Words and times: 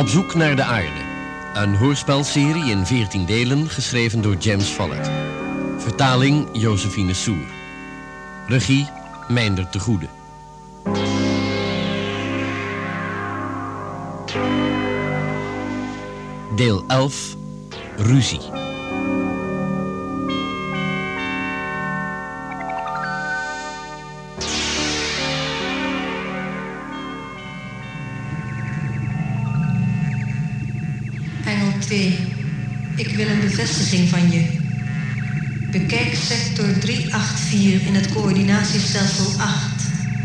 Op 0.00 0.08
zoek 0.08 0.34
naar 0.34 0.56
de 0.56 0.62
aarde. 0.62 1.00
Een 1.54 1.74
hoorspelserie 1.74 2.70
in 2.70 2.86
14 2.86 3.26
delen 3.26 3.68
geschreven 3.68 4.22
door 4.22 4.36
James 4.36 4.68
Follett. 4.68 5.10
Vertaling 5.78 6.48
Josephine 6.52 7.14
Soer. 7.14 7.46
Regie 8.46 8.88
Meinder 9.28 9.68
te 9.68 9.78
Goede. 9.78 10.08
Deel 16.56 16.84
11 16.86 17.36
Ruzie. 17.96 18.59
2. 31.90 32.18
Ik 32.96 33.16
wil 33.16 33.28
een 33.28 33.40
bevestiging 33.40 34.08
van 34.08 34.30
je. 34.30 34.44
Bekijk 35.70 36.14
sector 36.14 36.78
384 36.78 37.86
in 37.86 37.94
het 37.94 38.12
coördinatiestelsel 38.12 39.40
8. 39.40 39.54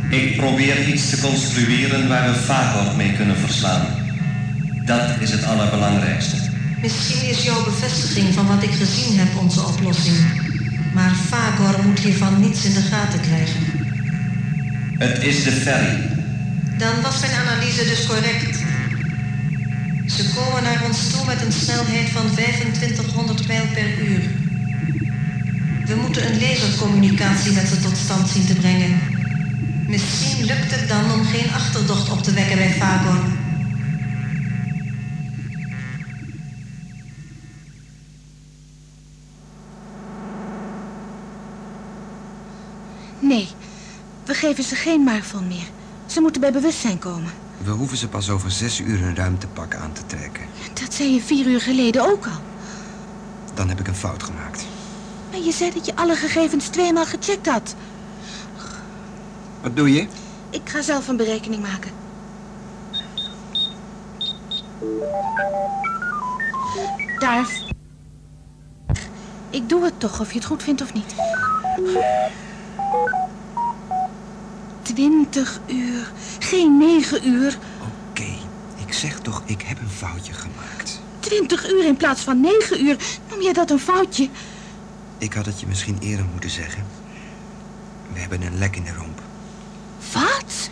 Ik 0.09 0.37
probeer 0.37 0.87
iets 0.87 1.09
te 1.09 1.19
construeren 1.19 2.07
waar 2.07 2.29
we 2.29 2.35
Fagor 2.39 2.95
mee 2.95 3.13
kunnen 3.13 3.37
verslaan. 3.37 3.85
Dat 4.85 5.09
is 5.19 5.31
het 5.31 5.43
allerbelangrijkste. 5.43 6.35
Misschien 6.81 7.29
is 7.29 7.43
jouw 7.43 7.63
bevestiging 7.63 8.33
van 8.33 8.47
wat 8.47 8.63
ik 8.63 8.71
gezien 8.71 9.17
heb 9.17 9.37
onze 9.37 9.61
oplossing. 9.61 10.17
Maar 10.93 11.15
Fagor 11.27 11.85
moet 11.85 11.99
hiervan 11.99 12.39
niets 12.39 12.65
in 12.65 12.73
de 12.73 12.81
gaten 12.81 13.19
krijgen. 13.21 13.61
Het 14.97 15.23
is 15.23 15.43
de 15.43 15.51
ferry. 15.51 15.97
Dan 16.77 17.01
was 17.01 17.19
mijn 17.19 17.33
analyse 17.33 17.83
dus 17.83 18.05
correct. 18.05 18.54
Ze 20.07 20.33
komen 20.35 20.63
naar 20.63 20.83
ons 20.85 21.11
toe 21.11 21.25
met 21.25 21.41
een 21.41 21.51
snelheid 21.51 22.09
van 22.09 22.31
2500 22.31 23.47
mijl 23.47 23.65
per 23.73 23.99
uur. 23.99 24.21
We 25.85 25.95
moeten 26.01 26.31
een 26.31 26.39
lasercommunicatie 26.39 27.51
met 27.51 27.67
ze 27.67 27.79
tot 27.79 27.97
stand 27.97 28.29
zien 28.29 28.45
te 28.45 28.55
brengen. 28.55 28.99
Misschien 29.87 30.45
lukt 30.45 30.71
het 30.71 30.87
dan 30.89 31.11
om 31.11 31.25
geen 31.25 31.51
achterdocht 31.53 32.09
op 32.11 32.23
te 32.23 32.31
wekken 32.31 32.57
bij 32.57 32.71
Fagor. 32.71 33.19
Nee, 43.19 43.47
we 44.25 44.33
geven 44.33 44.63
ze 44.63 44.75
geen 44.75 45.03
maagvan 45.03 45.47
meer. 45.47 45.69
Ze 46.05 46.21
moeten 46.21 46.41
bij 46.41 46.51
bewustzijn 46.51 46.99
komen. 46.99 47.44
We 47.57 47.71
hoeven 47.71 47.97
ze 47.97 48.07
pas 48.07 48.29
over 48.29 48.51
zes 48.51 48.79
uur 48.79 49.03
een 49.03 49.15
ruimtepak 49.15 49.75
aan 49.75 49.91
te 49.93 50.05
trekken. 50.05 50.45
Dat 50.73 50.93
zei 50.93 51.13
je 51.13 51.21
vier 51.21 51.45
uur 51.45 51.61
geleden 51.61 52.05
ook 52.05 52.25
al. 52.25 52.41
Dan 53.53 53.69
heb 53.69 53.79
ik 53.79 53.87
een 53.87 53.95
fout 53.95 54.23
gemaakt. 54.23 54.65
Maar 55.31 55.39
je 55.39 55.51
zei 55.51 55.71
dat 55.73 55.85
je 55.85 55.95
alle 55.95 56.15
gegevens 56.15 56.67
tweemaal 56.67 57.05
gecheckt 57.05 57.47
had. 57.47 57.75
Wat 59.61 59.75
doe 59.75 59.93
je? 59.93 60.07
Ik 60.49 60.69
ga 60.69 60.81
zelf 60.81 61.07
een 61.07 61.17
berekening 61.17 61.61
maken. 61.61 61.91
Daar. 67.19 67.49
Ik 69.49 69.69
doe 69.69 69.83
het 69.83 69.99
toch, 69.99 70.19
of 70.19 70.31
je 70.31 70.37
het 70.37 70.47
goed 70.47 70.63
vindt 70.63 70.81
of 70.81 70.93
niet. 70.93 71.15
Twintig 74.81 75.59
uur, 75.67 76.11
geen 76.55 76.77
negen 76.77 77.27
uur. 77.27 77.57
Oké, 78.09 78.27
ik 78.85 78.93
zeg 78.93 79.19
toch, 79.19 79.41
ik 79.45 79.61
heb 79.61 79.79
een 79.79 79.89
foutje 79.89 80.33
gemaakt. 80.33 81.01
Twintig 81.19 81.71
uur 81.71 81.85
in 81.85 81.97
plaats 81.97 82.21
van 82.21 82.41
negen 82.41 82.85
uur. 82.85 82.97
Noem 83.29 83.41
jij 83.41 83.53
dat 83.53 83.71
een 83.71 83.79
foutje? 83.79 84.29
Ik 85.17 85.33
had 85.33 85.45
het 85.45 85.59
je 85.59 85.67
misschien 85.67 85.97
eerder 85.99 86.25
moeten 86.31 86.49
zeggen. 86.49 86.83
We 88.13 88.19
hebben 88.19 88.41
een 88.41 88.57
lek 88.57 88.75
in 88.75 88.83
de 88.83 88.93
romp. 88.93 89.21
Wat? 90.13 90.69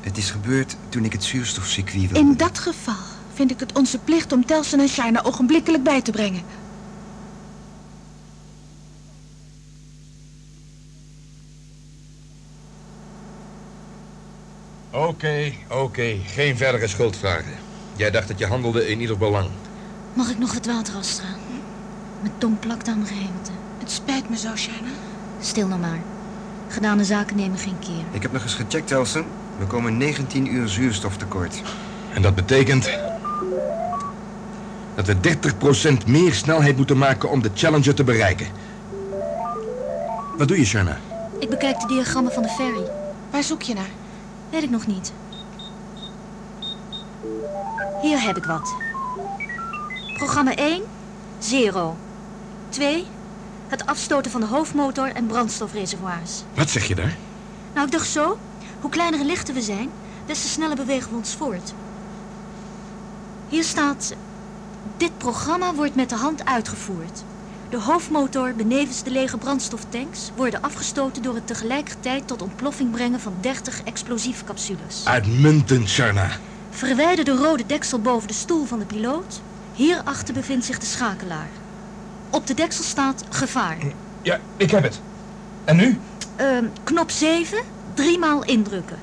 Het 0.00 0.16
is 0.16 0.30
gebeurd 0.30 0.76
toen 0.88 1.04
ik 1.04 1.12
het 1.12 1.24
zuurstofcircuit 1.24 2.10
wilde... 2.10 2.18
In 2.18 2.36
dat 2.36 2.58
geval 2.58 2.94
vind 3.34 3.50
ik 3.50 3.60
het 3.60 3.78
onze 3.78 3.98
plicht 3.98 4.32
om 4.32 4.46
Telsen 4.46 4.80
en 4.80 4.88
China 4.88 5.22
ogenblikkelijk 5.22 5.82
bij 5.82 6.02
te 6.02 6.10
brengen. 6.10 6.42
Oké, 15.18 15.52
oké. 15.68 16.16
Geen 16.26 16.56
verdere 16.56 16.86
schuldvragen. 16.86 17.52
Jij 17.96 18.10
dacht 18.10 18.28
dat 18.28 18.38
je 18.38 18.46
handelde 18.46 18.88
in 18.88 19.00
ieder 19.00 19.18
belang. 19.18 19.48
Mag 20.12 20.30
ik 20.30 20.38
nog 20.38 20.54
wat 20.54 20.66
water 20.66 20.94
afstralen? 20.94 21.62
Mijn 22.20 22.32
tong 22.38 22.58
plakt 22.58 22.88
aan 22.88 22.98
mijn 22.98 23.08
gehemelte. 23.08 23.50
Het 23.78 23.90
spijt 23.90 24.30
me 24.30 24.36
zo, 24.36 24.48
China. 24.54 24.88
Stil 25.40 25.66
nou 25.66 25.80
maar. 25.80 25.98
Gedane 26.68 27.04
zaken 27.04 27.36
nemen 27.36 27.58
geen 27.58 27.78
keer. 27.78 28.04
Ik 28.10 28.22
heb 28.22 28.32
nog 28.32 28.42
eens 28.42 28.54
gecheckt, 28.54 28.86
Telsen. 28.86 29.24
We 29.58 29.66
komen 29.66 29.96
19 29.96 30.54
uur 30.54 30.68
zuurstof 30.68 31.16
tekort. 31.16 31.62
En 32.14 32.22
dat 32.22 32.34
betekent... 32.34 32.90
dat 34.94 35.06
we 35.06 35.16
30% 36.04 36.06
meer 36.06 36.34
snelheid 36.34 36.76
moeten 36.76 36.98
maken 36.98 37.30
om 37.30 37.42
de 37.42 37.50
Challenger 37.54 37.94
te 37.94 38.04
bereiken. 38.04 38.46
Wat 40.36 40.48
doe 40.48 40.58
je, 40.58 40.64
Sharna? 40.64 40.98
Ik 41.38 41.48
bekijk 41.48 41.80
de 41.80 41.86
diagrammen 41.86 42.32
van 42.32 42.42
de 42.42 42.48
ferry. 42.48 42.84
Waar 43.30 43.42
zoek 43.42 43.62
je 43.62 43.74
naar? 43.74 43.97
Weet 44.50 44.62
ik 44.62 44.70
nog 44.70 44.86
niet. 44.86 45.12
Hier 48.02 48.22
heb 48.22 48.36
ik 48.36 48.44
wat. 48.44 48.74
Programma 50.14 50.54
1, 50.54 50.82
zero. 51.38 51.96
2, 52.68 53.06
het 53.68 53.86
afstoten 53.86 54.30
van 54.30 54.40
de 54.40 54.46
hoofdmotor 54.46 55.12
en 55.12 55.26
brandstofreservoirs. 55.26 56.42
Wat 56.54 56.70
zeg 56.70 56.84
je 56.84 56.94
daar? 56.94 57.16
Nou, 57.74 57.86
ik 57.86 57.92
dacht 57.92 58.08
zo, 58.08 58.38
hoe 58.80 58.90
kleiner 58.90 59.20
en 59.20 59.26
lichter 59.26 59.54
we 59.54 59.62
zijn, 59.62 59.90
des 60.26 60.42
te 60.42 60.48
sneller 60.48 60.76
bewegen 60.76 61.10
we 61.10 61.16
ons 61.16 61.34
voort. 61.34 61.74
Hier 63.48 63.64
staat, 63.64 64.14
dit 64.96 65.18
programma 65.18 65.74
wordt 65.74 65.94
met 65.94 66.08
de 66.08 66.16
hand 66.16 66.44
uitgevoerd. 66.44 67.22
De 67.70 67.80
hoofdmotor 67.80 68.54
benevens 68.54 69.02
de 69.02 69.10
lege 69.10 69.38
brandstoftanks 69.38 70.30
worden 70.36 70.62
afgestoten 70.62 71.22
door 71.22 71.34
het 71.34 71.46
tegelijkertijd 71.46 72.26
tot 72.26 72.42
ontploffing 72.42 72.90
brengen 72.90 73.20
van 73.20 73.34
30 73.40 73.82
explosiefcapsules. 73.84 75.04
Uitmuntend, 75.04 75.88
Sharna. 75.88 76.30
Verwijder 76.70 77.24
de 77.24 77.36
rode 77.36 77.66
deksel 77.66 78.00
boven 78.00 78.28
de 78.28 78.34
stoel 78.34 78.64
van 78.64 78.78
de 78.78 78.84
piloot. 78.84 79.40
Hierachter 79.74 80.34
bevindt 80.34 80.64
zich 80.64 80.78
de 80.78 80.86
schakelaar. 80.86 81.48
Op 82.30 82.46
de 82.46 82.54
deksel 82.54 82.84
staat 82.84 83.24
gevaar. 83.28 83.78
Ja, 84.22 84.40
ik 84.56 84.70
heb 84.70 84.82
het. 84.82 85.00
En 85.64 85.76
nu? 85.76 85.98
Ehm, 86.36 86.64
knop 86.84 87.10
7, 87.10 87.58
driemaal 87.94 88.44
indrukken. 88.44 88.98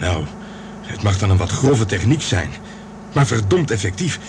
Nou, 0.00 0.24
het 1.00 1.08
mag 1.08 1.18
dan 1.18 1.30
een 1.30 1.36
wat 1.36 1.50
grove 1.50 1.86
techniek 1.86 2.22
zijn. 2.22 2.50
Maar 3.12 3.26
verdomd 3.26 3.70
effectief. 3.70 4.20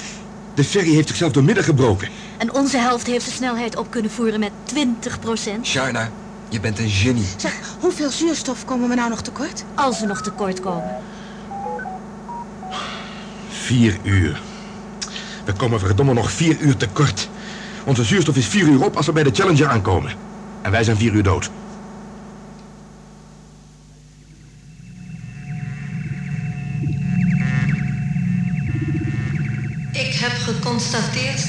De 0.53 0.63
ferry 0.63 0.93
heeft 0.93 1.07
zichzelf 1.07 1.31
doormidden 1.31 1.63
gebroken. 1.63 2.09
En 2.37 2.53
onze 2.53 2.77
helft 2.77 3.07
heeft 3.07 3.25
de 3.25 3.31
snelheid 3.31 3.75
op 3.75 3.91
kunnen 3.91 4.11
voeren 4.11 4.39
met 4.39 4.51
20% 4.75 5.61
China, 5.61 6.11
je 6.49 6.59
bent 6.59 6.79
een 6.79 6.89
genie. 6.89 7.27
Zeg, 7.37 7.75
hoeveel 7.79 8.09
zuurstof 8.09 8.65
komen 8.65 8.89
we 8.89 8.95
nou 8.95 9.09
nog 9.09 9.21
tekort? 9.21 9.63
Als 9.75 9.99
we 9.99 10.05
nog 10.05 10.21
tekort 10.21 10.59
komen. 10.59 10.95
Vier 13.49 13.97
uur. 14.03 14.41
We 15.45 15.53
komen 15.53 15.79
verdomme 15.79 16.13
nog 16.13 16.31
vier 16.31 16.59
uur 16.59 16.77
tekort. 16.77 17.29
Onze 17.85 18.03
zuurstof 18.03 18.35
is 18.35 18.47
vier 18.47 18.67
uur 18.67 18.85
op 18.85 18.95
als 18.95 19.05
we 19.05 19.11
bij 19.11 19.23
de 19.23 19.31
Challenger 19.33 19.67
aankomen. 19.67 20.13
En 20.61 20.71
wij 20.71 20.83
zijn 20.83 20.97
vier 20.97 21.13
uur 21.13 21.23
dood. 21.23 21.51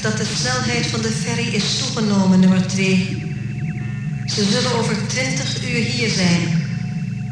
Dat 0.03 0.17
de 0.17 0.25
snelheid 0.35 0.85
van 0.85 1.01
de 1.01 1.11
ferry 1.11 1.47
is 1.53 1.77
toegenomen, 1.77 2.39
nummer 2.39 2.67
2. 2.67 3.23
Ze 4.25 4.43
zullen 4.43 4.75
over 4.75 5.07
20 5.07 5.69
uur 5.69 5.83
hier 5.83 6.09
zijn. 6.09 6.41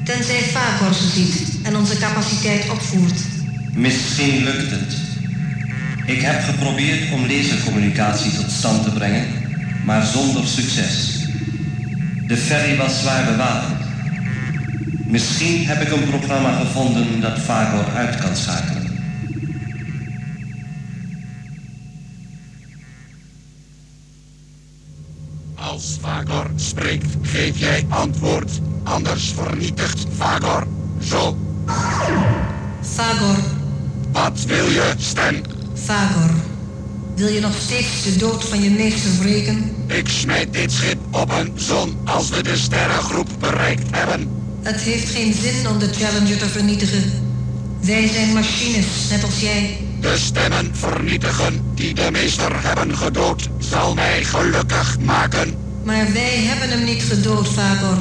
Tenzij 0.03 0.41
Fagor 0.41 0.93
ze 0.93 1.09
ziet 1.09 1.57
en 1.63 1.75
onze 1.75 1.97
capaciteit 1.97 2.69
opvoert. 2.69 3.19
Misschien 3.73 4.43
lukt 4.43 4.71
het. 4.71 4.95
Ik 6.05 6.21
heb 6.21 6.43
geprobeerd 6.43 7.11
om 7.11 7.27
lasercommunicatie 7.27 8.31
tot 8.35 8.51
stand 8.51 8.83
te 8.83 8.91
brengen, 8.91 9.27
maar 9.85 10.05
zonder 10.05 10.47
succes. 10.47 11.25
De 12.27 12.37
ferry 12.37 12.77
was 12.77 12.99
zwaar 12.99 13.25
bewapend. 13.25 13.79
Misschien 15.05 15.65
heb 15.67 15.81
ik 15.81 15.91
een 15.91 16.09
programma 16.09 16.57
gevonden 16.57 17.21
dat 17.21 17.39
Fagor 17.39 17.85
uit 17.95 18.15
kan 18.15 18.35
schakelen. 18.35 18.80
Vagor 26.01 26.45
spreekt, 26.55 27.15
geef 27.21 27.57
jij 27.57 27.85
antwoord. 27.89 28.51
Anders 28.83 29.33
vernietigt 29.35 30.05
Vagor. 30.17 30.67
Zo. 31.03 31.37
Fagor, 32.81 33.35
Wat 34.11 34.43
wil 34.45 34.65
je, 34.69 34.93
stem? 34.97 35.41
Fagor. 35.73 36.29
Wil 37.15 37.27
je 37.27 37.39
nog 37.39 37.55
steeds 37.59 38.03
de 38.03 38.15
dood 38.15 38.45
van 38.45 38.61
je 38.61 38.69
meester 38.69 39.11
wreken? 39.19 39.75
Ik 39.87 40.07
smijt 40.09 40.53
dit 40.53 40.71
schip 40.71 40.97
op 41.11 41.31
een 41.31 41.51
zon 41.55 41.97
als 42.05 42.29
we 42.29 42.43
de 42.43 42.57
sterrengroep 42.57 43.27
bereikt 43.39 43.95
hebben. 43.95 44.29
Het 44.61 44.81
heeft 44.81 45.09
geen 45.09 45.33
zin 45.33 45.67
om 45.67 45.79
de 45.79 45.89
Challenger 45.93 46.37
te 46.37 46.49
vernietigen. 46.49 47.03
Wij 47.81 48.07
zijn 48.07 48.33
machines, 48.33 49.09
net 49.09 49.23
als 49.23 49.39
jij. 49.39 49.77
De 49.99 50.17
stemmen 50.17 50.75
vernietigen 50.75 51.61
die 51.75 51.93
de 51.93 52.09
meester 52.11 52.63
hebben 52.63 52.97
gedood 52.97 53.49
zal 53.57 53.93
mij 53.93 54.23
gelukkig 54.23 54.99
maken. 54.99 55.69
Maar 55.83 56.13
wij 56.13 56.37
hebben 56.37 56.69
hem 56.69 56.83
niet 56.83 57.03
gedood, 57.03 57.47
Fagor. 57.47 57.97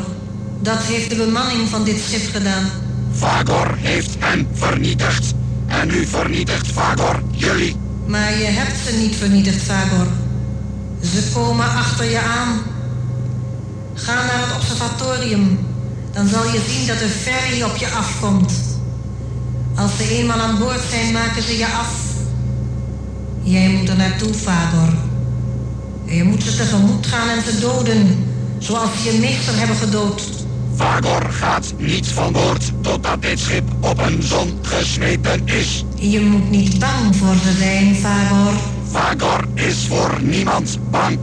Dat 0.61 0.79
heeft 0.83 1.11
de 1.11 1.17
bemanning 1.17 1.69
van 1.69 1.85
dit 1.85 2.01
schip 2.01 2.33
gedaan. 2.33 2.65
Vagor 3.13 3.77
heeft 3.79 4.17
hen 4.19 4.49
vernietigd. 4.53 5.35
En 5.67 5.87
nu 5.87 6.07
vernietigt 6.07 6.67
Vagor 6.73 7.23
jullie. 7.31 7.77
Maar 8.07 8.39
je 8.39 8.45
hebt 8.45 8.79
ze 8.87 8.97
niet 8.97 9.17
vernietigd, 9.17 9.63
Fagor. 9.63 10.07
Ze 11.01 11.31
komen 11.35 11.67
achter 11.67 12.11
je 12.11 12.21
aan. 12.21 12.63
Ga 13.95 14.15
naar 14.15 14.47
het 14.47 14.57
observatorium. 14.57 15.59
Dan 16.13 16.29
zal 16.29 16.45
je 16.45 16.61
zien 16.69 16.87
dat 16.87 16.99
de 16.99 17.09
ferry 17.09 17.63
op 17.63 17.77
je 17.77 17.89
afkomt. 17.89 18.53
Als 19.75 19.97
ze 19.97 20.09
eenmaal 20.19 20.39
aan 20.41 20.59
boord 20.59 20.81
zijn, 20.91 21.13
maken 21.13 21.43
ze 21.43 21.59
je 21.59 21.67
af. 21.67 21.95
Jij 23.43 23.69
moet 23.69 23.89
er 23.89 23.97
naartoe, 23.97 24.35
Fagor. 24.35 25.10
En 26.11 26.17
je 26.17 26.25
moet 26.25 26.43
ze 26.43 26.57
tegemoet 26.57 27.07
gaan 27.07 27.29
en 27.29 27.43
ze 27.43 27.61
doden. 27.61 28.25
Zoals 28.59 28.91
ze 29.03 29.13
je 29.13 29.19
meester 29.19 29.59
hebben 29.59 29.77
gedood. 29.77 30.23
Vagor 30.75 31.31
gaat 31.31 31.73
niet 31.77 32.07
van 32.09 32.33
boord 32.33 32.73
totdat 32.81 33.23
dit 33.23 33.39
schip 33.39 33.65
op 33.81 33.99
een 33.99 34.23
zon 34.23 34.59
gesmeten 34.63 35.47
is. 35.47 35.85
Je 35.95 36.21
moet 36.21 36.51
niet 36.51 36.79
bang 36.79 37.17
voor 37.17 37.35
ze 37.35 37.53
zijn, 37.59 37.95
Fagor. 37.95 38.53
Vagor 38.91 39.49
is 39.55 39.87
voor 39.89 40.19
niemand 40.23 40.79
bang. 40.91 41.19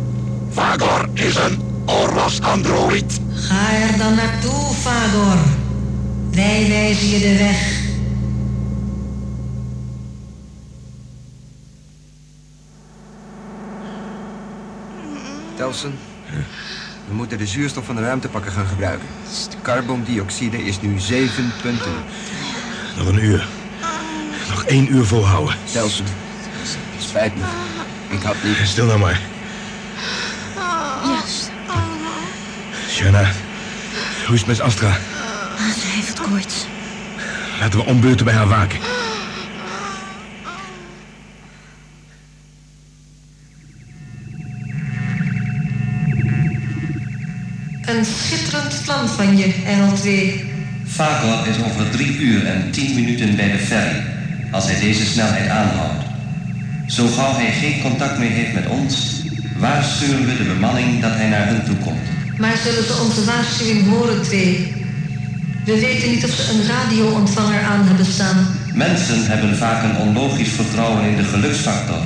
Vagor 0.51 1.09
is 1.13 1.35
een 1.35 1.61
oorlogsandroïd. 1.85 3.19
Ga 3.33 3.73
er 3.73 3.97
dan 3.97 4.15
naartoe, 4.15 4.73
Fagor. 4.81 5.37
Wij 6.31 6.65
wijzen 6.67 7.07
je 7.09 7.19
de 7.19 7.37
weg. 7.37 7.76
Telsen, 15.57 15.99
we 17.07 17.13
moeten 17.13 17.37
de 17.37 17.47
zuurstof 17.47 17.85
van 17.85 17.95
de 17.95 18.01
ruimtepakken 18.01 18.51
gaan 18.51 18.67
gebruiken. 18.67 19.07
De 19.49 19.55
carbondioxide 19.61 20.63
is 20.65 20.81
nu 20.81 20.99
7 20.99 21.53
punten. 21.61 21.91
Nog 22.97 23.07
een 23.07 23.23
uur. 23.23 23.47
Nog 24.49 24.63
één 24.63 24.93
uur 24.93 25.05
volhouden. 25.05 25.55
Telsen, 25.71 26.05
het 26.05 27.03
spijt 27.03 27.35
me. 27.35 27.43
Ik 28.09 28.21
had 28.21 28.35
liever... 28.43 28.65
Stil 28.65 28.85
nou 28.85 28.99
maar. 28.99 29.21
Juist. 31.05 31.51
Shanna, 32.89 33.31
hoe 34.25 34.35
is 34.35 34.39
het 34.39 34.47
met 34.47 34.61
Astra? 34.61 34.97
Ze 35.79 35.85
heeft 35.85 36.07
het 36.07 36.21
koorts. 36.21 36.65
Laten 37.59 37.79
we 37.79 37.85
ombeurten 37.85 38.25
bij 38.25 38.33
haar 38.33 38.47
waken. 38.47 38.79
Een 47.87 48.05
schitterend 48.05 48.81
plan 48.83 49.07
van 49.07 49.37
je, 49.37 49.53
NL2. 49.53 50.09
Fagor 50.87 51.47
is 51.47 51.55
over 51.65 51.89
drie 51.89 52.17
uur 52.17 52.45
en 52.45 52.71
tien 52.71 52.95
minuten 52.95 53.35
bij 53.35 53.51
de 53.51 53.57
ferry, 53.57 54.03
als 54.51 54.65
hij 54.65 54.79
deze 54.79 55.05
snelheid 55.05 55.49
aanhoudt. 55.49 56.03
Zo 56.87 57.07
gauw 57.07 57.33
hij 57.35 57.51
geen 57.51 57.81
contact 57.81 58.17
meer 58.17 58.29
heeft 58.29 58.53
met 58.53 58.67
ons, 58.67 59.21
waarschuwen 59.57 60.25
we 60.25 60.37
de 60.37 60.43
bemanning 60.43 61.01
dat 61.01 61.11
hij 61.13 61.29
naar 61.29 61.47
hen 61.47 61.65
toe 61.65 61.75
komt. 61.75 62.07
Maar 62.37 62.57
zullen 62.57 62.83
ze 62.83 62.99
onze 63.05 63.25
waarschuwing 63.25 63.89
horen, 63.89 64.21
twee? 64.21 64.73
We 65.65 65.79
weten 65.79 66.09
niet 66.09 66.23
of 66.23 66.31
ze 66.31 66.51
een 66.51 66.67
radioontvanger 66.67 67.61
aan 67.61 67.87
hebben 67.87 68.05
staan. 68.05 68.47
Mensen 68.73 69.27
hebben 69.27 69.57
vaak 69.57 69.83
een 69.83 69.97
onlogisch 69.97 70.51
vertrouwen 70.51 71.03
in 71.03 71.15
de 71.15 71.23
geluksfactor. 71.23 72.01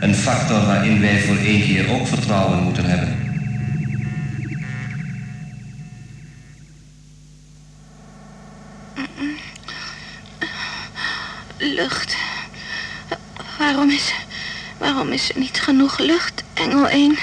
Een 0.00 0.14
factor 0.14 0.66
waarin 0.66 1.00
wij 1.00 1.20
voor 1.20 1.36
één 1.36 1.62
keer 1.62 1.90
ook 1.90 2.06
vertrouwen 2.06 2.62
moeten 2.62 2.84
hebben. 2.84 3.15
Lucht. 11.76 12.16
Waarom 13.58 13.90
is, 13.90 14.12
waarom 14.78 15.12
is 15.12 15.28
er 15.28 15.38
niet 15.38 15.60
genoeg 15.60 15.98
lucht, 15.98 16.42
Engel 16.54 16.88
1? 16.88 17.18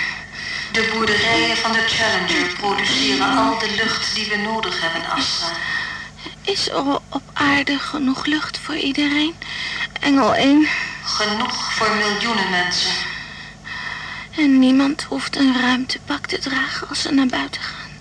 De 0.71 0.91
boerderijen 0.93 1.57
van 1.57 1.71
de 1.71 1.83
Challenger 1.87 2.53
produceren 2.57 3.37
al 3.37 3.59
de 3.59 3.73
lucht 3.75 4.15
die 4.15 4.29
we 4.29 4.37
nodig 4.37 4.81
hebben, 4.81 5.09
Astra. 5.09 5.47
Is 6.41 6.69
er 6.69 6.99
op 7.09 7.21
aarde 7.33 7.79
genoeg 7.79 8.25
lucht 8.25 8.57
voor 8.57 8.75
iedereen? 8.75 9.35
Engel 9.99 10.35
1. 10.35 10.67
Genoeg 11.03 11.73
voor 11.73 11.95
miljoenen 11.95 12.49
mensen. 12.49 12.91
En 14.37 14.59
niemand 14.59 15.03
hoeft 15.03 15.35
een 15.35 15.61
ruimtepak 15.61 16.25
te 16.25 16.39
dragen 16.39 16.89
als 16.89 17.01
ze 17.01 17.11
naar 17.11 17.27
buiten 17.27 17.61
gaan. 17.61 17.91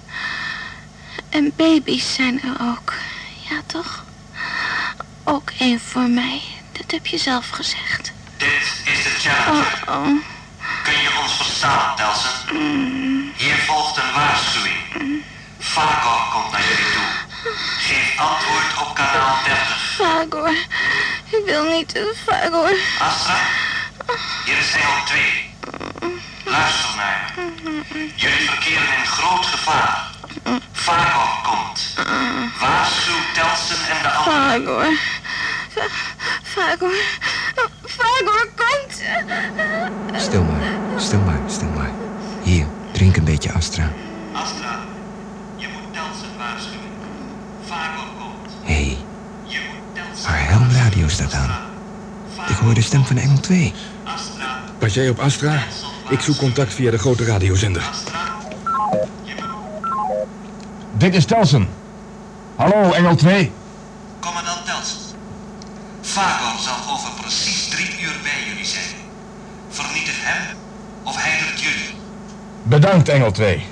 En 1.28 1.52
baby's 1.56 2.14
zijn 2.14 2.42
er 2.42 2.56
ook. 2.60 2.92
Ja, 3.48 3.60
toch? 3.66 4.04
Ook 5.32 5.50
één 5.58 5.80
voor 5.80 6.08
mij. 6.08 6.42
Dat 6.72 6.90
heb 6.90 7.06
je 7.06 7.18
zelf 7.18 7.48
gezegd. 7.50 8.12
Dit 8.36 8.48
is 8.84 9.02
de 9.02 9.10
Challenger. 9.10 9.82
Oh, 9.88 9.94
oh. 9.94 10.06
Kun 10.82 11.00
je 11.02 11.18
ons 11.22 11.36
verstaan, 11.36 11.96
Telsen? 11.96 12.30
Hier 13.36 13.56
volgt 13.56 13.96
een 13.96 14.12
waarschuwing. 14.14 15.22
Fagor 15.58 16.28
komt 16.32 16.52
naar 16.52 16.60
jullie 16.60 16.92
toe. 16.92 17.08
Geef 17.78 18.18
antwoord 18.18 18.88
op 18.88 18.94
kanaal 18.94 19.36
30. 19.44 19.94
Fagor. 19.94 20.50
Ik 21.38 21.42
wil 21.44 21.64
niet, 21.64 22.00
Fagor. 22.26 22.76
Astra, 22.98 23.36
hier 24.44 24.58
is 24.58 24.72
engel 24.72 25.04
2. 25.04 25.54
Luister 26.44 26.96
naar 26.96 27.32
me. 27.36 28.10
Jullie 28.16 28.48
verkeren 28.50 28.96
in 28.98 29.06
groot 29.06 29.46
gevaar. 29.46 30.10
Fagor 30.72 31.42
komt. 31.42 31.94
Waarschuw 32.60 33.32
Telsen 33.34 33.76
en 33.96 34.02
de 34.02 34.08
anderen. 34.08 34.64
Fagor. 34.64 34.98
Fa- 35.74 35.88
Fagor. 36.42 36.92
Fagor 37.86 38.48
komt. 38.56 39.02
Stil 40.22 40.42
maar, 40.44 40.60
stil 41.00 41.20
maar, 41.20 41.40
stil 41.46 41.68
maar. 41.68 41.90
Hier, 42.42 42.66
drink 42.92 43.16
een 43.16 43.24
beetje 43.24 43.52
Astra. 43.52 43.90
Astra, 44.32 44.78
je 45.56 45.68
moet 45.72 45.92
Telsen 45.92 46.36
waarschuwen. 46.38 46.78
Fagor 47.66 48.04
komt. 48.18 48.52
Hé, 48.62 48.72
hey, 48.74 48.96
Je 49.44 49.58
moet 49.72 49.94
Telsen 50.04 50.30
haar 50.30 50.48
helmradio 50.48 51.08
staat 51.08 51.32
aan. 51.34 51.50
Ik 52.48 52.56
hoor 52.56 52.74
de 52.74 52.82
stem 52.82 53.04
van 53.04 53.16
Engel 53.16 53.40
2. 53.40 53.72
Astra, 54.04 54.60
Pas 54.78 54.94
jij 54.94 55.08
op 55.08 55.18
Astra? 55.18 55.62
Ik 56.08 56.20
zoek 56.20 56.36
contact 56.36 56.74
via 56.74 56.90
de 56.90 56.98
grote 56.98 57.24
radiozender. 57.24 57.90
Dit 60.92 61.14
is 61.14 61.24
Telsen. 61.24 61.68
Hallo, 62.56 62.92
Engel 62.92 63.14
2. 63.16 63.52
Fagor 66.12 66.60
zal 66.60 66.94
over 66.94 67.10
precies 67.20 67.68
drie 67.68 68.00
uur 68.00 68.14
bij 68.22 68.48
jullie 68.48 68.66
zijn. 68.66 68.94
Vernietig 69.68 70.14
hem 70.18 70.56
of 71.02 71.16
hij 71.16 71.38
doet 71.38 71.60
jullie. 71.60 71.94
Bedankt, 72.62 73.08
Engel 73.08 73.30
2. 73.30 73.64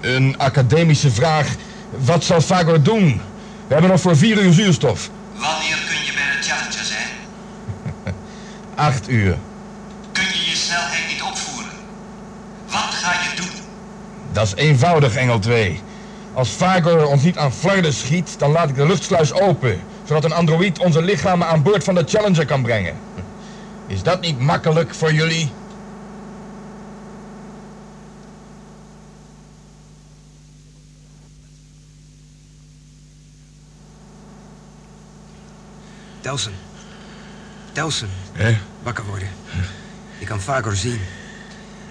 Een 0.00 0.34
academische 0.38 1.10
vraag. 1.10 1.54
Wat 1.90 2.24
zal 2.24 2.40
Fagor 2.40 2.82
doen? 2.82 3.20
We 3.66 3.72
hebben 3.72 3.90
nog 3.90 4.00
voor 4.00 4.16
vier 4.16 4.42
uur 4.42 4.52
zuurstof. 4.52 5.10
Wanneer 5.32 5.76
kun 5.88 6.04
je 6.04 6.12
bij 6.12 6.36
de 6.36 6.42
Challenger 6.42 6.84
zijn? 6.84 7.08
Acht 8.88 9.08
uur. 9.08 9.38
Kun 10.12 10.24
je 10.24 10.50
je 10.50 10.56
snelheid 10.56 11.08
niet 11.08 11.22
opvoeren? 11.22 11.72
Wat 12.66 12.94
ga 12.94 13.12
je 13.12 13.36
doen? 13.36 13.60
Dat 14.32 14.46
is 14.46 14.54
eenvoudig, 14.54 15.14
Engel 15.14 15.38
2. 15.38 15.80
Als 16.34 16.48
Fagor 16.48 17.06
ons 17.06 17.22
niet 17.22 17.38
aan 17.38 17.52
flarden 17.52 17.92
schiet, 17.92 18.38
dan 18.38 18.50
laat 18.50 18.68
ik 18.68 18.74
de 18.74 18.86
luchtsluis 18.86 19.32
open. 19.32 19.80
Zodat 20.10 20.24
een 20.24 20.36
androïd 20.36 20.78
onze 20.78 21.02
lichamen 21.02 21.46
aan 21.46 21.62
boord 21.62 21.84
van 21.84 21.94
de 21.94 22.04
Challenger 22.06 22.46
kan 22.46 22.62
brengen. 22.62 22.96
Is 23.86 24.02
dat 24.02 24.20
niet 24.20 24.38
makkelijk 24.38 24.94
voor 24.94 25.12
jullie? 25.12 25.52
Telsen. 36.20 36.52
Telsen, 37.72 38.08
Hè? 38.32 38.56
wakker 38.82 39.04
worden. 39.04 39.28
Ik 40.18 40.26
kan 40.26 40.40
Fagor 40.40 40.76
zien. 40.76 41.00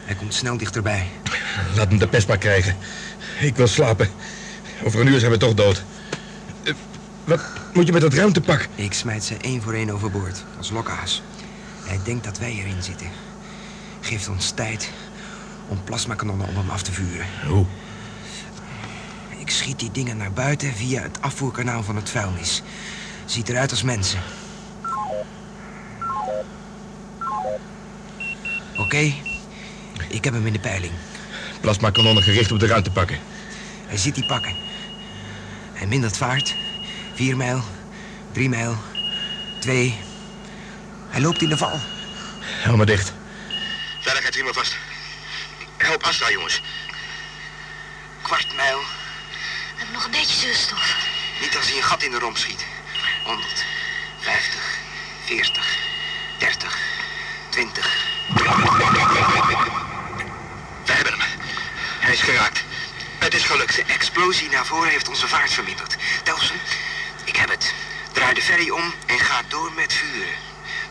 Hij 0.06 0.16
komt 0.16 0.34
snel 0.34 0.58
dichterbij. 0.58 1.08
Laat 1.76 1.88
hem 1.88 1.98
de 1.98 2.08
pest 2.08 2.28
maar 2.28 2.38
krijgen. 2.38 2.76
Ik 3.40 3.56
wil 3.56 3.68
slapen. 3.68 4.10
Over 4.84 5.00
een 5.00 5.08
uur 5.08 5.20
zijn 5.20 5.32
we 5.32 5.38
toch 5.38 5.54
dood. 5.54 5.84
Wat 7.30 7.42
moet 7.74 7.86
je 7.86 7.92
met 7.92 8.02
dat 8.02 8.14
ruimtepak? 8.14 8.68
Ik 8.76 8.94
smijt 8.94 9.24
ze 9.24 9.38
één 9.38 9.62
voor 9.62 9.74
één 9.74 9.90
overboord, 9.90 10.46
als 10.58 10.70
lokhaas. 10.70 11.22
Hij 11.84 12.00
denkt 12.04 12.24
dat 12.24 12.38
wij 12.38 12.54
erin 12.54 12.84
zitten. 12.84 13.12
Geeft 14.02 14.28
ons 14.30 14.52
tijd 14.52 14.92
om 15.68 15.84
plasmakanonnen 15.84 16.48
op 16.48 16.56
hem 16.56 16.70
af 16.70 16.82
te 16.82 16.92
vuren. 16.92 17.26
Hoe? 17.48 17.66
Ik 19.38 19.50
schiet 19.50 19.80
die 19.80 19.92
dingen 19.92 20.18
naar 20.18 20.32
buiten 20.32 20.74
via 20.74 21.02
het 21.02 21.22
afvoerkanaal 21.22 21.84
van 21.84 21.96
het 21.96 22.10
vuilnis. 22.10 22.62
Ziet 23.26 23.50
eruit 23.50 23.72
als 23.72 23.84
mensen. 23.84 24.20
Oké, 28.78 29.14
ik 30.10 30.24
heb 30.24 30.34
hem 30.34 30.46
in 30.46 30.54
de 30.54 30.60
peiling. 30.60 30.94
Plasmakanonnen 31.62 32.24
gericht 32.24 32.52
op 32.52 32.60
de 32.60 32.68
ruimtepakken. 32.68 33.20
Hij 33.88 33.98
ziet 33.98 34.16
die 34.16 34.26
pakken. 34.26 34.54
Hij 35.74 35.88
mindert 35.88 36.18
vaart. 36.18 36.56
Vier 37.20 37.38
mijl, 37.38 37.64
drie 38.32 38.50
mijl, 38.50 38.78
twee. 39.60 40.00
Hij 41.10 41.22
loopt 41.22 41.42
in 41.42 41.50
de 41.50 41.58
val. 41.58 41.80
Helemaal 42.40 42.86
dicht. 42.86 43.14
Veiligheidsriemen 44.00 44.54
vast. 44.54 44.76
Help 45.78 46.04
Astra, 46.04 46.32
jongens. 46.32 46.62
Kwart 48.22 48.56
mijl. 48.56 48.80
We 48.80 48.86
hebben 49.76 49.94
nog 49.94 50.06
een 50.06 50.12
beetje 50.12 50.40
zuurstof. 50.40 50.96
Niet 51.42 51.58
als 51.58 51.68
hij 51.68 51.78
een 51.78 51.84
gat 51.84 52.04
in 52.04 52.12
de 52.12 52.20
romp 52.20 52.38
schiet. 52.38 52.66
100, 53.24 53.66
50, 54.20 54.62
40, 55.26 55.78
30, 56.38 56.78
20. 57.50 57.86
We 60.86 60.94
hebben 60.94 61.20
hem. 61.20 61.30
Hij 62.00 62.14
is 62.14 62.22
geraakt. 62.22 62.64
Het 63.18 63.34
is 63.34 63.44
gelukt. 63.44 63.76
De 63.76 63.84
explosie 63.84 64.50
naar 64.50 64.66
voren 64.66 64.90
heeft 64.90 65.10
onze 65.10 65.28
vaart 65.28 65.54
verminderd. 65.54 65.98
Telsen. 66.24 66.56
Draai 68.30 68.46
de 68.46 68.54
ferry 68.54 68.70
om 68.70 68.94
en 69.06 69.20
ga 69.20 69.42
door 69.48 69.72
met 69.76 69.94
vuren. 69.94 70.36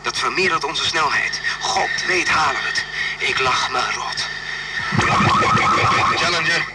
Dat 0.01 0.17
vermeerdert 0.17 0.63
onze 0.63 0.85
snelheid. 0.85 1.41
God 1.59 2.05
weet 2.07 2.29
halen 2.29 2.61
het. 2.63 2.85
Ik 3.17 3.39
lach 3.39 3.69
me 3.69 3.81
rot. 3.95 4.27
Challenger. 6.15 6.65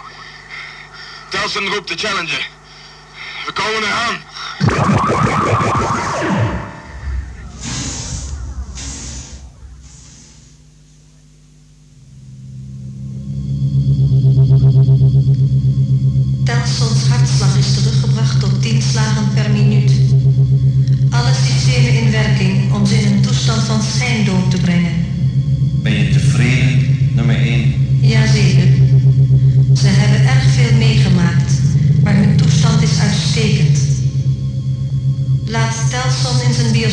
Telson 1.28 1.68
roept 1.68 1.88
de 1.88 1.97
Challenger. 1.97 2.49
We 3.47 3.52
komen 3.52 3.83
eraan. 3.83 4.25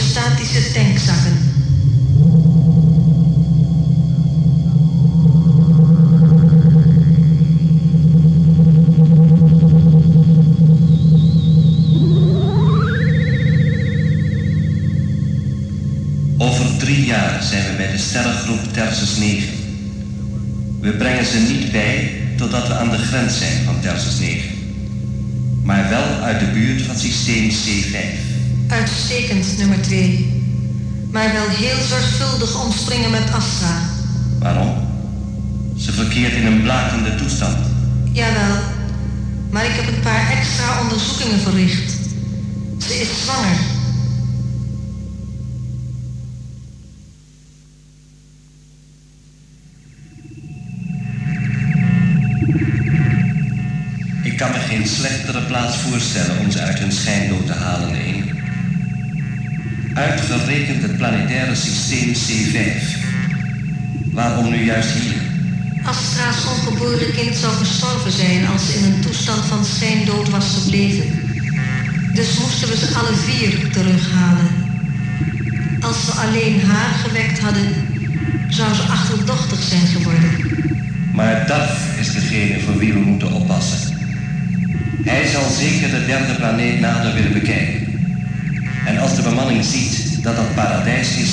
In 0.02 0.08
zijn 0.08 0.24
biostatische 0.38 0.72
tank 0.74 0.98
zakken. 0.98 1.50
Over 16.38 16.78
drie 16.78 17.06
jaar 17.06 17.44
zijn 17.44 17.66
we 17.66 17.74
bij 17.78 17.92
de 17.92 17.98
sterrengroep 17.98 18.74
Tersus 18.74 19.18
9. 19.18 19.50
We 20.80 20.92
brengen 20.92 21.26
ze 21.26 21.38
niet 21.38 21.72
bij 21.72 22.12
totdat 22.38 22.68
we 22.68 22.74
aan 22.74 22.90
de 22.90 22.98
grens 22.98 23.38
zijn 23.38 23.64
van 23.66 23.82
Tersus 23.82 24.20
9. 24.20 24.50
Maar 25.64 25.90
wel 25.90 26.24
uit 26.24 26.40
de 26.40 26.46
buurt 26.46 26.82
van 26.82 26.96
systeem 26.96 27.50
C5. 27.50 28.31
Uitstekend, 28.72 29.58
nummer 29.58 29.82
2. 29.82 30.42
Maar 31.12 31.32
wel 31.34 31.48
heel 31.48 31.84
zorgvuldig 31.88 32.64
omspringen 32.64 33.12
met 33.12 33.32
Astra. 33.34 33.80
Waarom? 34.40 34.88
Ze 35.78 35.92
verkeert 35.92 36.34
in 36.34 36.46
een 36.46 36.62
blakende 36.62 37.16
toestand. 37.16 37.58
Jawel, 38.12 38.58
maar 39.50 39.66
ik 39.66 39.72
heb 39.72 39.88
een 39.88 40.02
paar 40.02 40.32
extra 40.32 40.82
onderzoekingen 40.82 41.40
verricht. 41.40 41.92
Ze 42.78 42.94
is 42.94 43.08
zwanger. 43.24 43.58
Ik 54.24 54.38
kan 54.38 54.52
me 54.52 54.58
geen 54.58 54.88
slechtere 54.88 55.42
plaats 55.42 55.78
voorstellen 55.78 56.40
om 56.40 56.52
ze 56.52 56.60
uit 56.60 56.80
hun 56.80 56.92
schijndood 56.92 57.46
te 57.46 57.54
halen, 57.54 57.96
één. 57.96 58.21
Uitgerekend 59.94 60.82
het 60.82 60.98
planetaire 60.98 61.56
systeem 61.56 62.14
C5. 62.14 62.58
Waarom 64.12 64.50
nu 64.50 64.64
juist 64.64 64.90
hier? 64.90 65.22
Astra's 65.84 66.46
ongeboren 66.46 67.12
kind 67.12 67.36
zou 67.36 67.54
gestorven 67.54 68.12
zijn 68.12 68.48
als 68.48 68.66
ze 68.66 68.78
in 68.78 68.84
een 68.84 69.02
toestand 69.02 69.46
van 69.46 69.66
schijndood 69.66 70.30
was 70.30 70.46
gebleven. 70.54 71.06
Dus 72.14 72.38
moesten 72.38 72.68
we 72.68 72.78
ze 72.78 72.96
alle 72.96 73.16
vier 73.16 73.72
terughalen. 73.72 74.52
Als 75.80 76.06
ze 76.06 76.12
alleen 76.12 76.62
haar 76.62 76.94
gewekt 76.94 77.40
hadden, 77.40 77.68
zou 78.48 78.74
ze 78.74 78.82
achterdochtig 78.82 79.64
zijn 79.64 79.88
geworden. 79.88 80.32
Maar 81.14 81.48
dat 81.48 81.70
is 82.00 82.14
degene 82.14 82.60
voor 82.60 82.78
wie 82.78 82.94
we 82.94 83.00
moeten 83.00 83.34
oppassen. 83.34 83.98
Hij 85.04 85.28
zal 85.28 85.50
zeker 85.50 85.90
de 85.90 86.06
derde 86.06 86.34
planeet 86.34 86.80
nader 86.80 87.14
willen 87.14 87.34
bekijken. 87.34 87.91
Als 89.02 89.16
de 89.16 89.22
bemanning 89.22 89.66
ziet 89.66 90.24
dat 90.24 90.36
dat 90.36 90.56
paradijs 90.56 91.18
is, 91.18 91.32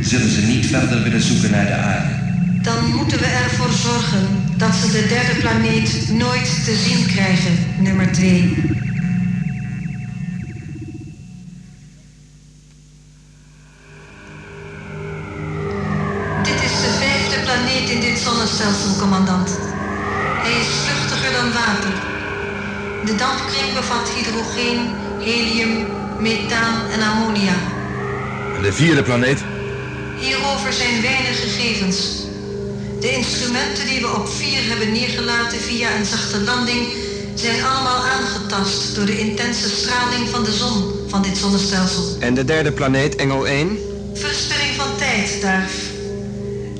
zullen 0.00 0.30
ze 0.30 0.40
niet 0.40 0.66
verder 0.66 1.02
willen 1.02 1.22
zoeken 1.22 1.50
naar 1.50 1.66
de 1.66 1.74
aarde. 1.74 2.14
Dan 2.62 2.94
moeten 2.96 3.18
we 3.18 3.24
ervoor 3.24 3.72
zorgen 3.72 4.26
dat 4.56 4.74
ze 4.74 4.90
de 4.90 5.06
derde 5.08 5.40
planeet 5.40 6.08
nooit 6.10 6.64
te 6.64 6.76
zien 6.76 7.06
krijgen, 7.06 7.52
nummer 7.78 8.12
2. 8.12 8.40
Dit 16.42 16.62
is 16.62 16.80
de 16.80 16.96
vijfde 16.98 17.40
planeet 17.44 17.88
in 17.88 18.00
dit 18.00 18.18
zonnestelsel, 18.18 18.96
commandant. 18.98 19.50
Hij 20.42 20.52
is 20.60 20.66
vluchtiger 20.66 21.32
dan 21.32 21.52
water. 21.52 21.94
De 23.04 23.14
dampkring 23.14 23.74
bevat 23.74 24.08
hydrogeen, 24.08 24.94
helium, 25.18 25.96
methaan 26.20 26.90
en 26.90 27.00
ammonia. 27.00 27.56
En 28.56 28.62
de 28.62 28.72
vierde 28.72 29.02
planeet? 29.02 29.44
Hierover 30.18 30.72
zijn 30.72 31.02
weinig 31.02 31.40
gegevens. 31.40 31.96
De 33.00 33.12
instrumenten 33.12 33.86
die 33.86 34.00
we 34.00 34.14
op 34.14 34.28
4 34.28 34.68
hebben 34.68 34.92
neergelaten 34.92 35.58
via 35.58 35.96
een 35.96 36.04
zachte 36.04 36.40
landing 36.40 36.86
zijn 37.34 37.64
allemaal 37.64 38.02
aangetast 38.04 38.94
door 38.94 39.06
de 39.06 39.18
intense 39.18 39.68
straling 39.68 40.28
van 40.28 40.44
de 40.44 40.52
zon 40.52 40.92
van 41.08 41.22
dit 41.22 41.36
zonnestelsel. 41.36 42.16
En 42.20 42.34
de 42.34 42.44
derde 42.44 42.72
planeet, 42.72 43.16
Engel 43.16 43.46
1? 43.46 43.78
Verspilling 44.14 44.74
van 44.74 44.96
tijd, 44.96 45.40
Darf. 45.40 45.72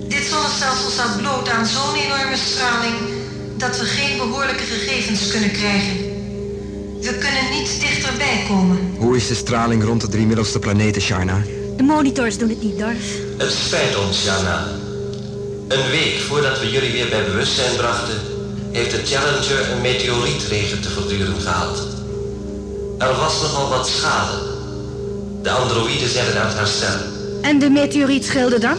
Dit 0.09 0.25
zonnestelsel 0.25 0.91
staat 0.91 1.17
bloot 1.17 1.49
aan 1.49 1.67
zo'n 1.67 1.95
enorme 1.95 2.37
straling 2.37 2.95
dat 3.57 3.79
we 3.79 3.85
geen 3.85 4.17
behoorlijke 4.17 4.65
gegevens 4.65 5.31
kunnen 5.31 5.51
krijgen. 5.51 6.08
We 7.01 7.19
kunnen 7.19 7.59
niet 7.59 7.81
dichterbij 7.81 8.45
komen. 8.49 8.95
Hoe 8.99 9.17
is 9.17 9.27
de 9.27 9.35
straling 9.35 9.85
rond 9.85 10.01
de 10.01 10.09
drie 10.09 10.27
middelste 10.27 10.59
planeten, 10.59 11.03
Sharna? 11.03 11.43
De 11.77 11.83
monitors 11.83 12.39
doen 12.39 12.49
het 12.49 12.63
niet, 12.63 12.79
Darf. 12.79 13.19
Het 13.37 13.53
spijt 13.53 13.97
ons, 14.07 14.25
Jana. 14.25 14.67
Een 15.69 15.91
week 15.91 16.19
voordat 16.29 16.61
we 16.61 16.71
jullie 16.71 16.93
weer 16.93 17.09
bij 17.09 17.25
bewustzijn 17.25 17.77
brachten, 17.77 18.19
heeft 18.73 18.91
de 18.91 19.01
Challenger 19.05 19.73
een 19.73 19.81
meteorietregen 19.81 20.83
te 20.83 20.89
verduren 20.89 21.41
gehad. 21.41 21.87
Er 22.99 23.17
was 23.17 23.41
nogal 23.41 23.69
wat 23.69 23.89
schade. 23.89 24.39
De 25.43 25.51
androïden 25.51 26.09
zijn 26.09 26.27
het 26.27 26.37
aan 26.37 26.47
het 26.47 26.57
herstellen. 26.57 27.07
En 27.43 27.59
de 27.59 27.71
meteoriet 27.71 28.25
scheelde 28.25 28.59
dan? 28.59 28.77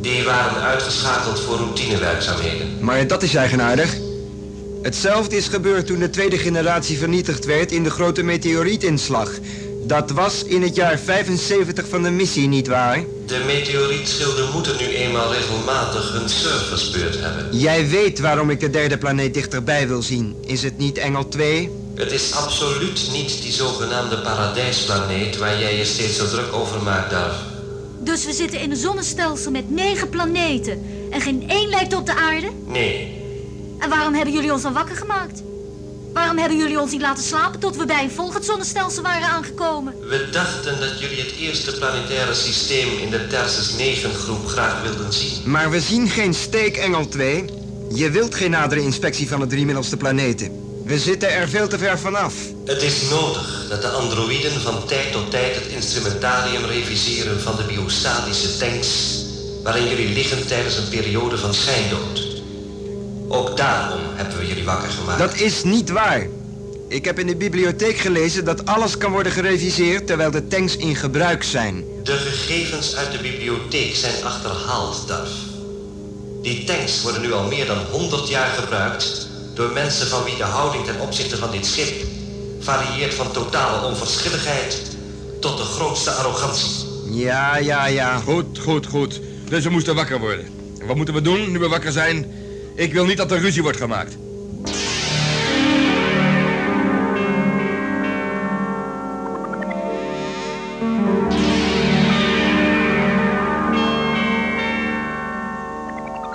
Die 0.00 0.24
waren 0.24 0.62
uitgeschakeld 0.62 1.40
voor 1.40 1.56
routinewerkzaamheden. 1.56 2.66
Maar 2.80 3.06
dat 3.06 3.22
is 3.22 3.34
eigenaardig. 3.34 3.96
Hetzelfde 4.86 5.36
is 5.36 5.48
gebeurd 5.48 5.86
toen 5.86 5.98
de 5.98 6.10
tweede 6.10 6.38
generatie 6.38 6.98
vernietigd 6.98 7.44
werd 7.44 7.72
in 7.72 7.82
de 7.82 7.90
grote 7.90 8.22
meteorietinslag. 8.22 9.30
Dat 9.86 10.10
was 10.10 10.44
in 10.44 10.62
het 10.62 10.76
jaar 10.76 10.98
75 10.98 11.88
van 11.88 12.02
de 12.02 12.10
missie, 12.10 12.48
nietwaar? 12.48 13.04
De 13.26 13.42
meteorietschilden 13.46 14.52
moeten 14.52 14.76
nu 14.78 14.84
eenmaal 14.84 15.32
regelmatig 15.32 16.12
hun 16.12 16.28
servicebeurt 16.28 17.20
hebben. 17.20 17.58
Jij 17.58 17.88
weet 17.88 18.20
waarom 18.20 18.50
ik 18.50 18.60
de 18.60 18.70
derde 18.70 18.98
planeet 18.98 19.34
dichterbij 19.34 19.88
wil 19.88 20.02
zien. 20.02 20.36
Is 20.44 20.62
het 20.62 20.78
niet 20.78 20.98
Engel 20.98 21.28
2? 21.28 21.70
Het 21.94 22.12
is 22.12 22.32
absoluut 22.32 23.08
niet 23.12 23.42
die 23.42 23.52
zogenaamde 23.52 24.18
paradijsplaneet 24.18 25.36
waar 25.36 25.60
jij 25.60 25.76
je 25.76 25.84
steeds 25.84 26.16
zo 26.16 26.28
druk 26.28 26.52
over 26.52 26.82
maakt, 26.82 27.10
Darf. 27.10 27.36
Dus 28.00 28.24
we 28.24 28.32
zitten 28.32 28.60
in 28.60 28.70
een 28.70 28.76
zonnestelsel 28.76 29.50
met 29.50 29.70
negen 29.70 30.08
planeten. 30.08 30.82
En 31.10 31.20
geen 31.20 31.48
één 31.48 31.68
lijkt 31.68 31.94
op 31.94 32.06
de 32.06 32.14
aarde? 32.14 32.50
Nee. 32.66 33.15
En 33.78 33.88
waarom 33.88 34.14
hebben 34.14 34.34
jullie 34.34 34.52
ons 34.52 34.62
dan 34.62 34.72
wakker 34.72 34.96
gemaakt? 34.96 35.42
Waarom 36.12 36.38
hebben 36.38 36.58
jullie 36.58 36.80
ons 36.80 36.92
niet 36.92 37.00
laten 37.00 37.24
slapen 37.24 37.60
tot 37.60 37.76
we 37.76 37.84
bij 37.84 38.02
een 38.02 38.10
volgend 38.10 38.44
zonnestelsel 38.44 39.02
waren 39.02 39.28
aangekomen? 39.28 39.94
We 40.08 40.28
dachten 40.30 40.80
dat 40.80 41.00
jullie 41.00 41.20
het 41.20 41.32
eerste 41.40 41.72
planetaire 41.72 42.34
systeem 42.34 42.98
in 42.98 43.10
de 43.10 43.26
Tersus 43.26 43.76
9 43.76 44.14
groep 44.14 44.46
graag 44.46 44.82
wilden 44.82 45.12
zien. 45.12 45.50
Maar 45.50 45.70
we 45.70 45.80
zien 45.80 46.08
geen 46.08 46.34
steek, 46.34 46.76
Engel 46.76 47.08
2. 47.08 47.44
Je 47.94 48.10
wilt 48.10 48.34
geen 48.34 48.50
nadere 48.50 48.80
inspectie 48.82 49.28
van 49.28 49.40
de 49.40 49.46
drie 49.46 49.64
middelste 49.64 49.96
planeten. 49.96 50.64
We 50.84 50.98
zitten 50.98 51.30
er 51.30 51.48
veel 51.48 51.68
te 51.68 51.78
ver 51.78 51.98
vanaf. 51.98 52.34
Het 52.64 52.82
is 52.82 53.08
nodig 53.10 53.66
dat 53.68 53.82
de 53.82 53.88
androïden 53.88 54.60
van 54.60 54.86
tijd 54.86 55.12
tot 55.12 55.30
tijd 55.30 55.54
het 55.54 55.66
instrumentarium 55.66 56.64
reviseren 56.64 57.40
van 57.40 57.56
de 57.56 57.62
biostatische 57.62 58.56
tanks 58.58 59.24
waarin 59.62 59.88
jullie 59.88 60.08
liggen 60.08 60.46
tijdens 60.46 60.76
een 60.76 60.88
periode 60.88 61.38
van 61.38 61.54
schijndood. 61.54 62.25
Ook 63.28 63.56
daarom 63.56 64.00
hebben 64.14 64.38
we 64.38 64.46
jullie 64.46 64.64
wakker 64.64 64.88
gemaakt. 64.88 65.18
Dat 65.18 65.34
is 65.34 65.64
niet 65.64 65.90
waar. 65.90 66.26
Ik 66.88 67.04
heb 67.04 67.18
in 67.18 67.26
de 67.26 67.36
bibliotheek 67.36 67.96
gelezen 67.96 68.44
dat 68.44 68.66
alles 68.66 68.96
kan 68.98 69.12
worden 69.12 69.32
gereviseerd 69.32 70.06
terwijl 70.06 70.30
de 70.30 70.46
tanks 70.46 70.76
in 70.76 70.96
gebruik 70.96 71.42
zijn. 71.42 71.84
De 72.02 72.12
gegevens 72.12 72.96
uit 72.96 73.12
de 73.12 73.18
bibliotheek 73.18 73.94
zijn 73.94 74.24
achterhaald, 74.24 75.06
Duff. 75.06 75.30
Die 76.42 76.64
tanks 76.64 77.02
worden 77.02 77.22
nu 77.22 77.32
al 77.32 77.48
meer 77.48 77.66
dan 77.66 77.78
100 77.90 78.28
jaar 78.28 78.48
gebruikt 78.48 79.28
door 79.54 79.72
mensen 79.72 80.06
van 80.06 80.24
wie 80.24 80.36
de 80.36 80.42
houding 80.42 80.84
ten 80.84 81.00
opzichte 81.00 81.36
van 81.36 81.50
dit 81.50 81.66
schip 81.66 82.06
varieert 82.60 83.14
van 83.14 83.32
totale 83.32 83.86
onverschilligheid 83.86 84.82
tot 85.40 85.56
de 85.56 85.62
grootste 85.62 86.10
arrogantie. 86.10 86.70
Ja, 87.10 87.56
ja, 87.56 87.86
ja. 87.86 88.16
Goed, 88.18 88.58
goed, 88.58 88.86
goed. 88.86 89.20
Dus 89.48 89.64
we 89.64 89.70
moesten 89.70 89.94
wakker 89.94 90.18
worden. 90.18 90.46
En 90.80 90.86
wat 90.86 90.96
moeten 90.96 91.14
we 91.14 91.20
doen 91.20 91.50
nu 91.50 91.58
we 91.58 91.68
wakker 91.68 91.92
zijn? 91.92 92.26
Ik 92.76 92.92
wil 92.92 93.04
niet 93.04 93.16
dat 93.16 93.32
er 93.32 93.38
ruzie 93.38 93.62
wordt 93.62 93.78
gemaakt. 93.78 94.16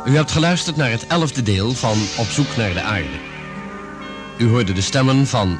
U 0.06 0.16
hebt 0.16 0.32
geluisterd 0.32 0.76
naar 0.76 0.92
het 0.92 1.08
elfde 1.08 1.42
deel 1.42 1.74
van 1.74 1.98
Op 2.18 2.26
zoek 2.26 2.56
naar 2.58 2.74
de 2.74 2.82
aarde. 2.82 3.20
U 4.38 4.50
hoorde 4.50 4.74
de 4.74 4.82
stemmen 4.82 5.28
van 5.28 5.60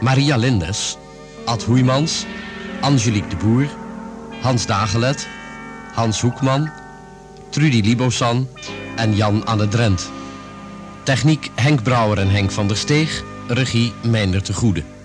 Maria 0.00 0.36
Lindes, 0.36 0.96
Ad 1.44 1.62
Hoeimans, 1.62 2.24
Angelique 2.80 3.28
de 3.28 3.36
Boer, 3.36 3.68
Hans 4.40 4.66
Dagelet, 4.66 5.28
Hans 5.92 6.20
Hoekman, 6.20 6.70
Trudy 7.50 7.80
Libosan 7.80 8.48
en 8.96 9.16
Jan 9.16 9.46
Anne 9.46 9.68
Drent. 9.68 10.10
Techniek 11.02 11.50
Henk 11.54 11.82
Brouwer 11.82 12.18
en 12.18 12.30
Henk 12.30 12.50
van 12.50 12.68
der 12.68 12.76
Steeg, 12.76 13.22
regie 13.48 13.92
Meijner 14.02 14.42
te 14.42 14.54
Goede. 14.54 14.99